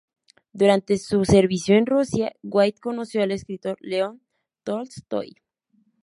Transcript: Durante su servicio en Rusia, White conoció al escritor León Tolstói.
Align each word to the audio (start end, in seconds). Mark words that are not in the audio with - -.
Durante 0.51 0.97
su 0.97 1.25
servicio 1.25 1.75
en 1.77 1.85
Rusia, 1.85 2.33
White 2.41 2.79
conoció 2.81 3.21
al 3.21 3.29
escritor 3.31 3.77
León 3.81 4.19
Tolstói. 4.63 5.35